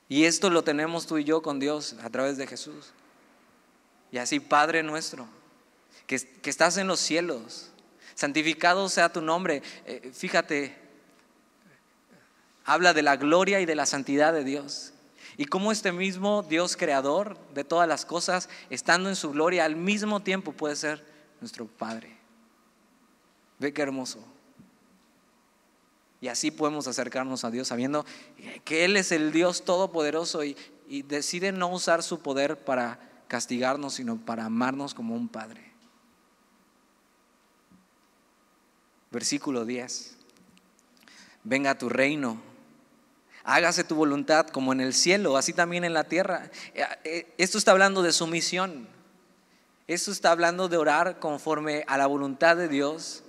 [0.08, 2.94] Y esto lo tenemos tú y yo con Dios a través de Jesús.
[4.12, 5.28] Y así, Padre nuestro,
[6.08, 7.70] que, estás en los cielos,
[8.14, 9.62] santificado sea tu nombre.
[9.84, 10.74] Eh, fíjate,
[12.64, 14.94] habla de la gloria y de la santidad de Dios.
[15.36, 19.76] Y cómo este mismo Dios creador de todas las cosas, estando en su gloria, al
[19.76, 21.04] mismo tiempo puede ser
[21.40, 22.16] nuestro Padre.
[23.58, 24.24] Ve qué hermoso.
[26.22, 28.04] Y así podemos acercarnos a Dios sabiendo
[28.64, 30.56] que Él es el Dios todopoderoso y,
[30.88, 35.67] y decide no usar su poder para castigarnos, sino para amarnos como un Padre.
[39.10, 40.16] Versículo 10.
[41.44, 42.40] Venga tu reino,
[43.48, 46.50] hágase tu voluntad como en el cielo, así también en la tierra.
[46.74, 48.86] Eh, eh, esto está hablando de sumisión.
[49.86, 53.24] Esto está hablando de orar conforme a la voluntad de Dios.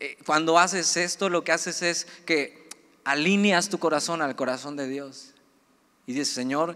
[0.00, 2.68] Eh, cuando haces esto, lo que haces es que
[3.04, 5.34] alineas tu corazón al corazón de Dios.
[6.06, 6.74] Y dices, Señor,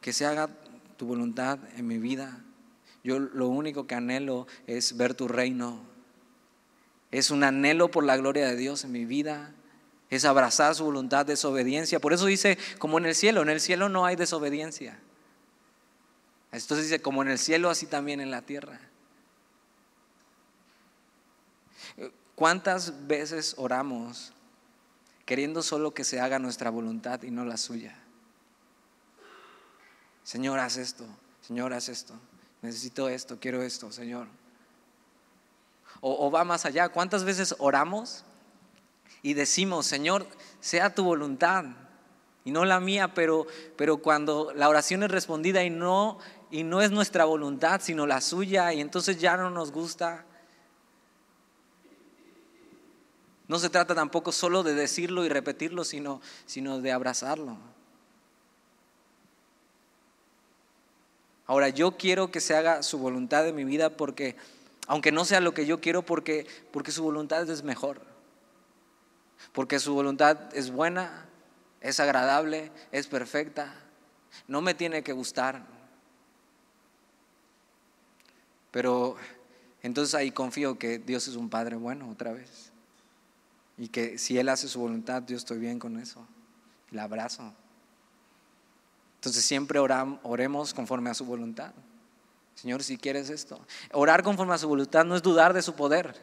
[0.00, 0.48] que se haga
[0.96, 2.43] tu voluntad en mi vida.
[3.04, 5.78] Yo lo único que anhelo es ver tu reino.
[7.10, 9.52] Es un anhelo por la gloria de Dios en mi vida.
[10.10, 12.00] Es abrazar su voluntad, desobediencia.
[12.00, 14.98] Por eso dice, como en el cielo, en el cielo no hay desobediencia.
[16.50, 18.80] Entonces dice, como en el cielo, así también en la tierra.
[22.34, 24.32] ¿Cuántas veces oramos
[25.24, 27.96] queriendo solo que se haga nuestra voluntad y no la suya?
[30.24, 31.04] Señor, haz esto,
[31.42, 32.14] Señor, haz esto,
[32.64, 34.26] necesito esto, quiero esto, Señor.
[36.00, 38.24] O, va más allá, ¿cuántas veces oramos
[39.22, 40.26] y decimos, Señor,
[40.60, 41.64] sea tu voluntad
[42.44, 43.46] y no la mía, pero,
[43.76, 46.18] pero cuando la oración es respondida y no,
[46.50, 50.26] y no es nuestra voluntad, sino la suya, y entonces ya no nos gusta.
[53.48, 57.56] No se trata tampoco solo de decirlo y repetirlo, sino, sino de abrazarlo.
[61.46, 64.36] Ahora, yo quiero que se haga su voluntad en mi vida porque,
[64.86, 68.00] aunque no sea lo que yo quiero, porque, porque su voluntad es mejor.
[69.52, 71.26] Porque su voluntad es buena,
[71.80, 73.74] es agradable, es perfecta.
[74.48, 75.66] No me tiene que gustar.
[78.70, 79.16] Pero
[79.82, 82.72] entonces ahí confío que Dios es un Padre bueno otra vez.
[83.76, 86.26] Y que si Él hace su voluntad, yo estoy bien con eso.
[86.90, 87.52] La abrazo.
[89.24, 91.72] Entonces siempre oremos conforme a su voluntad.
[92.54, 93.58] Señor, si quieres esto.
[93.92, 96.14] Orar conforme a su voluntad no es dudar de su poder.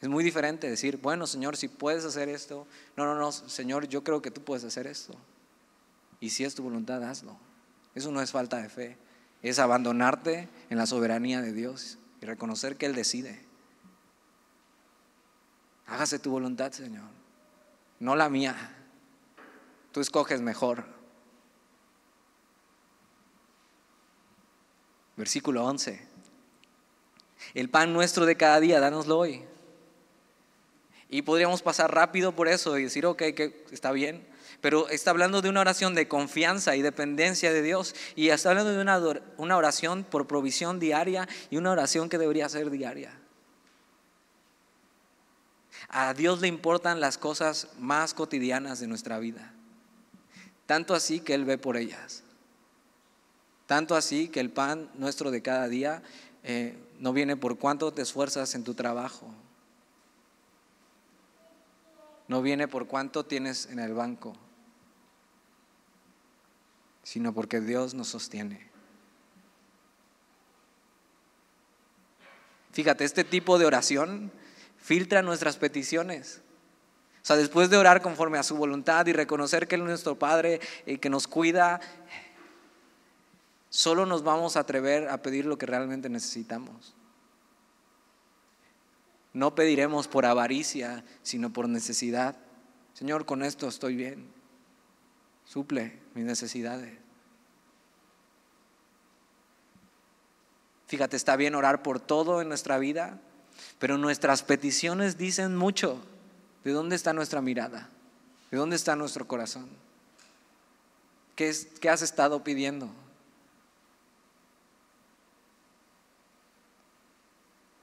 [0.00, 2.66] Es muy diferente decir, bueno, Señor, si puedes hacer esto.
[2.96, 5.14] No, no, no, Señor, yo creo que tú puedes hacer esto.
[6.18, 7.36] Y si es tu voluntad, hazlo.
[7.94, 8.98] Eso no es falta de fe.
[9.42, 13.38] Es abandonarte en la soberanía de Dios y reconocer que Él decide.
[15.86, 17.06] Hágase tu voluntad, Señor.
[18.00, 18.74] No la mía.
[19.92, 20.95] Tú escoges mejor.
[25.16, 26.00] Versículo 11.
[27.54, 29.42] El pan nuestro de cada día, dánoslo hoy.
[31.08, 34.26] Y podríamos pasar rápido por eso y decir, ok, que está bien.
[34.60, 37.94] Pero está hablando de una oración de confianza y dependencia de Dios.
[38.16, 39.00] Y está hablando de una,
[39.36, 43.12] una oración por provisión diaria y una oración que debería ser diaria.
[45.88, 49.52] A Dios le importan las cosas más cotidianas de nuestra vida.
[50.66, 52.24] Tanto así que Él ve por ellas.
[53.66, 56.02] Tanto así que el pan nuestro de cada día
[56.44, 59.28] eh, no viene por cuánto te esfuerzas en tu trabajo.
[62.28, 64.34] No viene por cuánto tienes en el banco,
[67.02, 68.68] sino porque Dios nos sostiene.
[72.72, 74.30] Fíjate, este tipo de oración
[74.76, 76.42] filtra nuestras peticiones.
[77.22, 80.16] O sea, después de orar conforme a su voluntad y reconocer que Él es nuestro
[80.16, 81.80] Padre y que nos cuida,
[83.70, 86.94] solo nos vamos a atrever a pedir lo que realmente necesitamos.
[89.32, 92.36] No pediremos por avaricia, sino por necesidad.
[92.94, 94.30] Señor, con esto estoy bien.
[95.44, 96.98] Suple mis necesidades.
[100.86, 103.20] Fíjate, está bien orar por todo en nuestra vida,
[103.78, 106.00] pero nuestras peticiones dicen mucho.
[106.64, 107.90] ¿De dónde está nuestra mirada?
[108.50, 109.68] ¿De dónde está nuestro corazón?
[111.34, 112.88] ¿Qué, qué has estado pidiendo?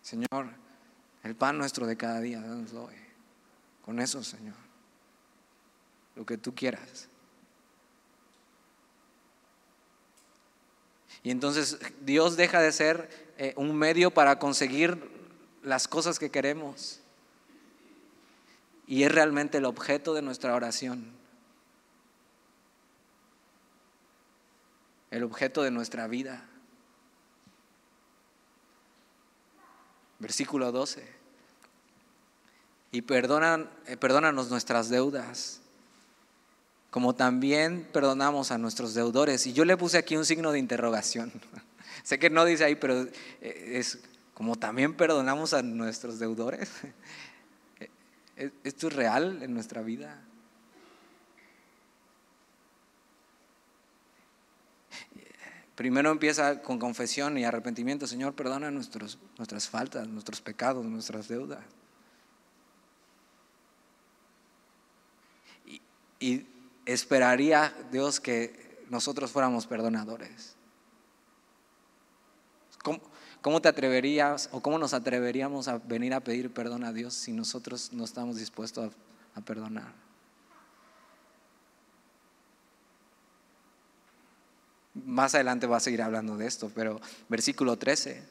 [0.04, 0.50] Señor,
[1.24, 2.95] el pan nuestro de cada día, danoslo hoy.
[3.84, 4.56] Con eso, Señor.
[6.16, 7.08] Lo que tú quieras.
[11.24, 15.10] Y entonces Dios deja de ser eh, un medio para conseguir
[15.64, 16.99] las cosas que queremos.
[18.86, 21.12] Y es realmente el objeto de nuestra oración.
[25.12, 26.45] El objeto de nuestra vida.
[30.24, 31.05] Versículo 12.
[32.93, 35.59] Y perdonan, eh, perdónanos nuestras deudas,
[36.91, 39.45] como también perdonamos a nuestros deudores.
[39.47, 41.30] Y yo le puse aquí un signo de interrogación.
[42.03, 43.99] sé que no dice ahí, pero eh, es
[44.34, 46.71] como también perdonamos a nuestros deudores.
[48.63, 50.21] ¿Esto es real en nuestra vida?
[55.76, 58.05] Primero empieza con confesión y arrepentimiento.
[58.05, 61.63] Señor, perdona nuestros, nuestras faltas, nuestros pecados, nuestras deudas.
[66.19, 66.47] Y,
[66.86, 70.55] esperaría Dios que nosotros fuéramos perdonadores.
[72.84, 72.99] ¿Cómo,
[73.41, 77.32] ¿Cómo, te atreverías o cómo nos atreveríamos a venir a pedir perdón a Dios si
[77.32, 78.93] nosotros no estamos dispuestos
[79.34, 80.03] a perdonar?
[84.94, 88.24] Más adelante va a seguir hablando de esto, pero versículo 13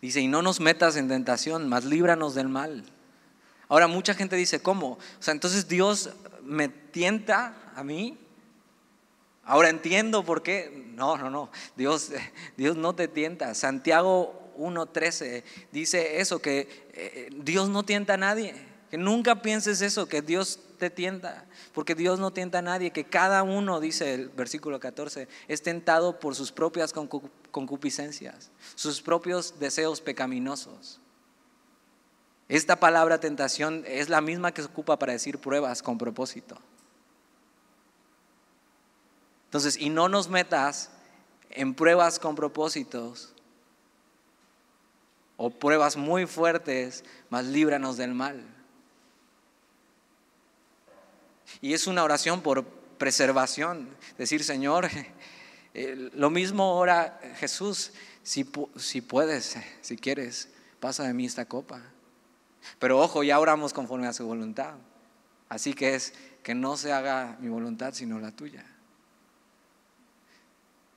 [0.00, 2.84] dice, y no nos metas en tentación, mas líbranos del mal.
[3.68, 4.92] Ahora mucha gente dice, ¿cómo?
[4.92, 6.10] O sea, entonces Dios
[6.42, 8.18] me tienta a mí.
[9.44, 10.90] Ahora entiendo por qué.
[10.94, 11.50] No, no, no.
[11.76, 12.10] Dios,
[12.56, 13.54] Dios no te tienta.
[13.54, 18.54] Santiago 1.13 dice eso, que eh, Dios no tienta a nadie.
[18.90, 23.04] Que nunca pienses eso, que Dios te tienta, porque Dios no tienta a nadie, que
[23.04, 26.92] cada uno, dice el versículo 14, es tentado por sus propias
[27.52, 30.98] concupiscencias, sus propios deseos pecaminosos.
[32.48, 36.58] Esta palabra tentación es la misma que se ocupa para decir pruebas con propósito.
[39.44, 40.90] Entonces, y no nos metas
[41.50, 43.32] en pruebas con propósitos
[45.36, 48.44] o pruebas muy fuertes, mas líbranos del mal.
[51.60, 52.64] Y es una oración por
[52.98, 53.88] preservación.
[54.18, 54.88] Decir, Señor,
[55.74, 57.92] eh, lo mismo ora Jesús,
[58.22, 60.48] si, si puedes, si quieres,
[60.80, 61.82] pasa de mí esta copa.
[62.78, 64.74] Pero ojo, ya oramos conforme a su voluntad.
[65.48, 68.64] Así que es que no se haga mi voluntad, sino la tuya.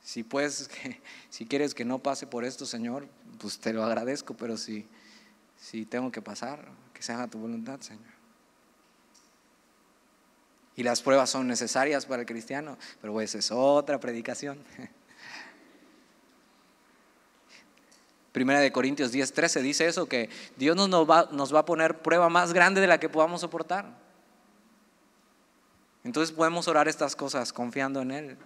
[0.03, 0.69] Si puedes,
[1.29, 3.07] si quieres que no pase por esto, Señor,
[3.39, 4.87] pues te lo agradezco, pero si,
[5.57, 8.12] si tengo que pasar, que se haga tu voluntad, Señor.
[10.75, 14.57] Y las pruebas son necesarias para el cristiano, pero esa es otra predicación.
[18.31, 21.99] Primera de Corintios 10, 13 dice eso, que Dios nos va, nos va a poner
[21.99, 23.85] prueba más grande de la que podamos soportar.
[26.03, 28.37] Entonces podemos orar estas cosas confiando en Él,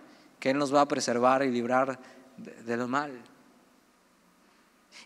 [0.41, 1.97] que Él nos va a preservar y librar
[2.35, 3.21] de, de lo mal.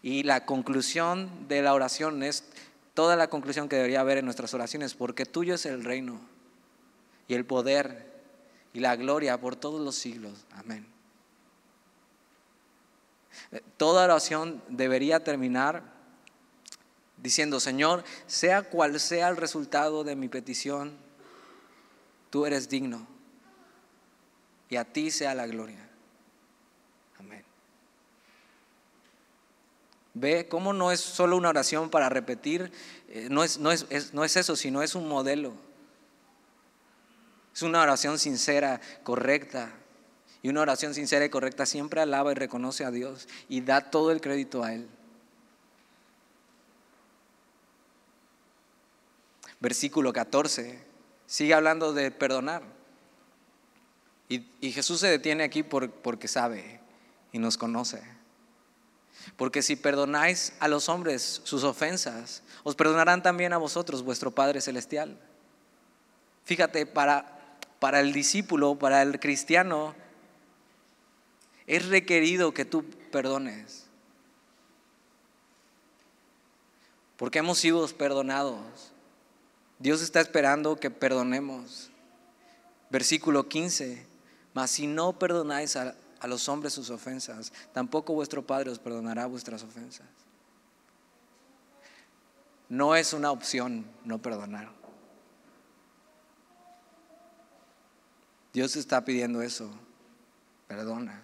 [0.02, 2.46] Y la conclusión de la oración es
[2.96, 6.31] toda la conclusión que debería haber en nuestras oraciones, porque tuyo es el reino
[7.32, 8.12] y el poder
[8.74, 10.46] y la gloria por todos los siglos.
[10.52, 10.86] Amén.
[13.78, 15.82] Toda oración debería terminar
[17.16, 20.92] diciendo, Señor, sea cual sea el resultado de mi petición,
[22.32, 23.08] tú eres digno
[24.68, 25.90] y a ti sea la gloria.
[27.18, 27.46] Amén.
[30.16, 32.74] Ve cómo no es solo una oración para repetir,
[33.08, 35.71] eh, no, es, no, es, no es eso, sino es un modelo.
[37.54, 39.72] Es una oración sincera, correcta,
[40.42, 44.12] y una oración sincera y correcta siempre alaba y reconoce a Dios y da todo
[44.12, 44.88] el crédito a Él.
[49.60, 50.84] Versículo 14,
[51.28, 52.64] sigue hablando de perdonar.
[54.28, 56.80] Y, Jesús se detiene aquí porque sabe
[57.32, 58.02] y nos conoce.
[59.38, 64.62] Porque si perdonáis a los hombres sus ofensas, os perdonarán también a vosotros vuestro Padre
[64.62, 65.20] Celestial.
[66.46, 67.41] Fíjate, para,
[67.82, 69.96] para el discípulo, para el cristiano,
[71.66, 73.88] es requerido que tú perdones.
[77.18, 78.60] Porque hemos sido perdonados.
[79.80, 81.90] Dios está esperando que perdonemos.
[82.92, 84.06] Versículo 15.
[84.54, 89.26] Mas si no perdonáis a, a los hombres sus ofensas, tampoco vuestro Padre os perdonará
[89.26, 90.06] vuestras ofensas.
[92.70, 94.81] No es una opción no perdonar.
[98.54, 99.72] Dios está pidiendo eso.
[100.68, 101.24] Perdona.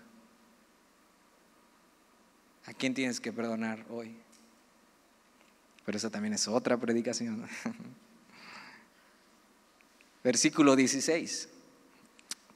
[2.65, 4.15] ¿A quién tienes que perdonar hoy?
[5.85, 7.47] Pero esa también es otra predicación.
[10.23, 11.49] Versículo 16.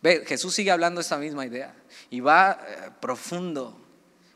[0.01, 1.73] Ve, Jesús sigue hablando esta misma idea
[2.09, 3.77] y va eh, profundo.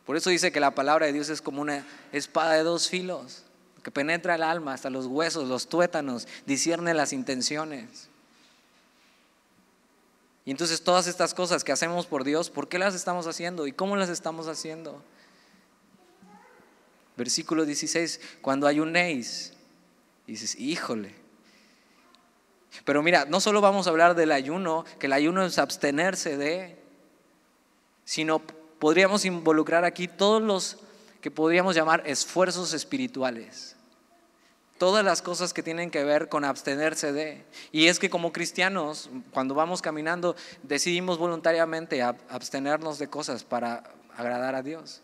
[0.05, 3.43] Por eso dice que la palabra de Dios es como una espada de dos filos,
[3.83, 8.09] que penetra el alma hasta los huesos, los tuétanos, discierne las intenciones.
[10.45, 13.71] Y entonces todas estas cosas que hacemos por Dios, ¿por qué las estamos haciendo y
[13.71, 15.01] cómo las estamos haciendo?
[17.17, 19.53] Versículo 16, cuando ayunéis,
[20.27, 21.15] dices, híjole.
[22.83, 26.77] Pero mira, no solo vamos a hablar del ayuno, que el ayuno es abstenerse de,
[28.03, 28.39] sino
[28.79, 30.77] podríamos involucrar aquí todos los
[31.21, 33.74] que podríamos llamar esfuerzos espirituales.
[34.77, 37.45] Todas las cosas que tienen que ver con abstenerse de.
[37.71, 43.83] Y es que como cristianos, cuando vamos caminando, decidimos voluntariamente abstenernos de cosas para
[44.17, 45.01] agradar a Dios.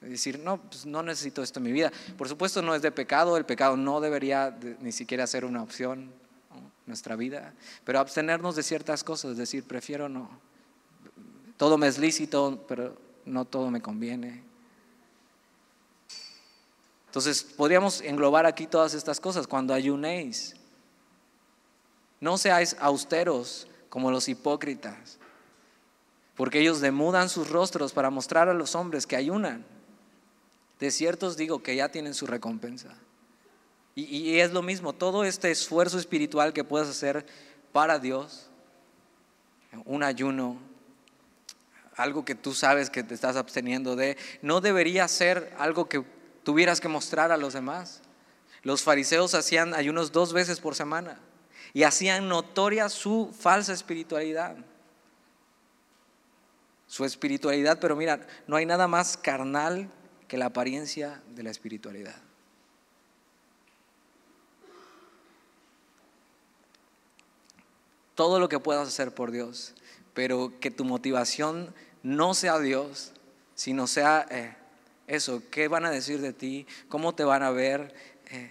[0.00, 1.90] Decir, no, pues no necesito esto en mi vida.
[2.16, 6.12] Por supuesto no es de pecado, el pecado no debería ni siquiera ser una opción
[6.54, 7.54] en nuestra vida,
[7.84, 10.30] pero abstenernos de ciertas cosas, es decir, prefiero no.
[11.56, 14.42] Todo me es lícito, pero no todo me conviene.
[17.06, 19.46] Entonces, podríamos englobar aquí todas estas cosas.
[19.46, 20.54] Cuando ayunéis,
[22.20, 25.18] no seáis austeros como los hipócritas,
[26.34, 29.64] porque ellos demudan sus rostros para mostrar a los hombres que ayunan.
[30.78, 32.94] De cierto os digo que ya tienen su recompensa.
[33.94, 37.24] Y, y, es lo mismo, todo este esfuerzo espiritual que puedes hacer
[37.72, 38.50] para Dios,
[39.86, 40.58] un ayuno,
[41.96, 46.04] algo que tú sabes que te estás absteniendo de, no debería ser algo que
[46.46, 48.00] tuvieras que mostrar a los demás.
[48.62, 51.18] Los fariseos hacían ayunos dos veces por semana
[51.74, 54.56] y hacían notoria su falsa espiritualidad.
[56.86, 59.90] Su espiritualidad, pero mira, no hay nada más carnal
[60.28, 62.14] que la apariencia de la espiritualidad.
[68.14, 69.74] Todo lo que puedas hacer por Dios,
[70.14, 71.74] pero que tu motivación
[72.04, 73.14] no sea Dios,
[73.56, 74.56] sino sea eh,
[75.06, 77.94] eso, qué van a decir de ti, cómo te van a ver,
[78.30, 78.50] eh,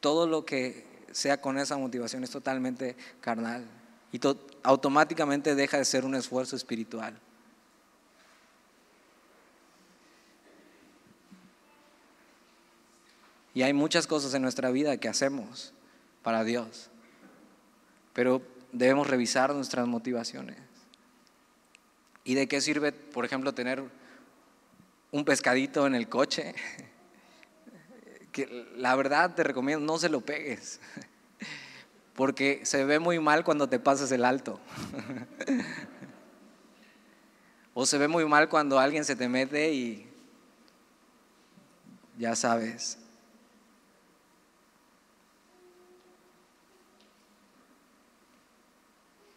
[0.00, 3.64] todo lo que sea con esa motivación es totalmente carnal
[4.12, 4.20] y
[4.62, 7.18] automáticamente deja de ser un esfuerzo espiritual.
[13.54, 15.72] Y hay muchas cosas en nuestra vida que hacemos
[16.22, 16.90] para Dios,
[18.12, 18.42] pero
[18.72, 20.58] debemos revisar nuestras motivaciones.
[22.24, 23.84] ¿Y de qué sirve, por ejemplo, tener
[25.14, 26.56] un pescadito en el coche,
[28.32, 30.80] que la verdad te recomiendo no se lo pegues,
[32.14, 34.60] porque se ve muy mal cuando te pasas el alto.
[37.76, 40.06] O se ve muy mal cuando alguien se te mete y
[42.16, 42.98] ya sabes.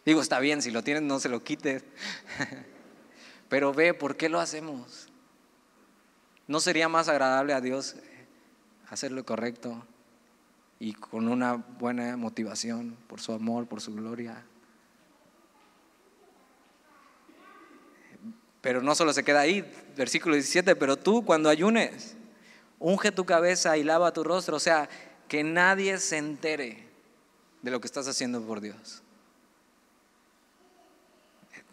[0.04, 1.82] Digo, está bien, si lo tienes no se lo quites.
[3.48, 5.07] Pero ve, ¿por qué lo hacemos?
[6.48, 7.96] ¿No sería más agradable a Dios
[8.88, 9.84] hacer lo correcto
[10.80, 14.42] y con una buena motivación por su amor, por su gloria?
[18.62, 19.62] Pero no solo se queda ahí,
[19.94, 22.16] versículo 17, pero tú cuando ayunes,
[22.78, 24.88] unge tu cabeza y lava tu rostro, o sea,
[25.28, 26.88] que nadie se entere
[27.60, 29.02] de lo que estás haciendo por Dios.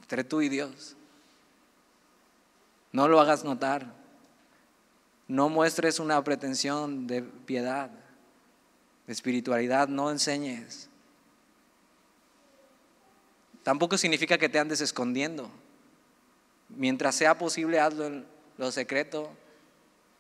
[0.02, 0.98] Entre tú y Dios.
[2.92, 4.05] No lo hagas notar.
[5.28, 7.90] No muestres una pretensión de piedad,
[9.08, 10.90] de espiritualidad, no enseñes.
[13.64, 15.50] Tampoco significa que te andes escondiendo.
[16.70, 18.26] Mientras sea posible, hazlo en
[18.58, 19.32] lo secreto.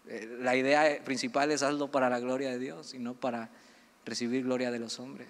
[0.07, 3.51] Eh, la idea principal es hazlo para la gloria de Dios y no para
[4.05, 5.27] recibir gloria de los hombres.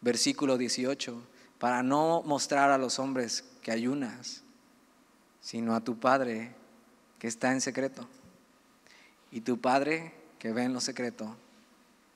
[0.00, 1.22] Versículo 18,
[1.58, 4.43] para no mostrar a los hombres que ayunas
[5.44, 6.54] sino a tu Padre
[7.18, 8.08] que está en secreto.
[9.30, 11.36] Y tu Padre que ve en lo secreto,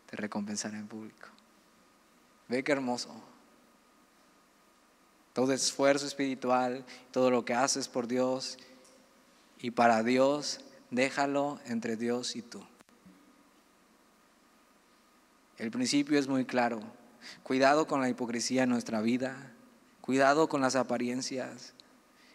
[0.07, 1.29] te recompensará en público.
[2.49, 3.11] Ve qué hermoso.
[5.35, 8.57] Todo esfuerzo espiritual, todo lo que haces por Dios
[9.59, 10.61] y para Dios,
[10.91, 12.65] déjalo entre Dios y tú.
[15.59, 16.81] El principio es muy claro.
[17.43, 19.53] Cuidado con la hipocresía en nuestra vida.
[20.01, 21.75] Cuidado con las apariencias.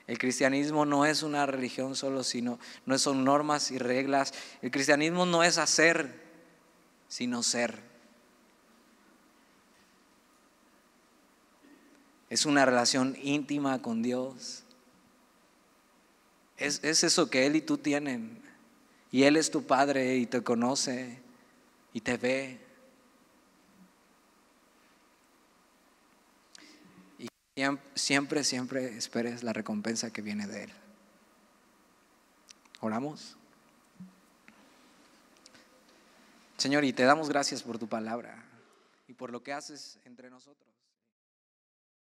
[0.08, 4.34] El cristianismo no es una religión solo, sino no son normas y reglas.
[4.62, 6.14] El cristianismo no es hacer,
[7.08, 7.80] sino ser.
[12.30, 14.64] Es una relación íntima con Dios.
[16.58, 18.42] Es, es eso que Él y tú tienen.
[19.12, 21.20] Y Él es tu Padre y te conoce
[21.94, 22.63] y te ve.
[27.96, 30.74] Siempre, siempre esperes la recompensa que viene de Él.
[32.80, 33.38] Oramos.
[36.58, 38.44] Señor, y te damos gracias por tu palabra
[39.08, 40.73] y por lo que haces entre nosotros.